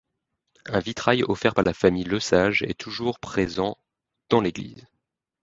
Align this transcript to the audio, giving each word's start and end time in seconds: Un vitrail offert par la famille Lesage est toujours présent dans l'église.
Un 0.65 0.79
vitrail 0.79 1.23
offert 1.25 1.53
par 1.53 1.63
la 1.63 1.75
famille 1.75 2.05
Lesage 2.05 2.63
est 2.63 2.73
toujours 2.79 3.19
présent 3.19 3.77
dans 4.31 4.41
l'église. 4.41 4.87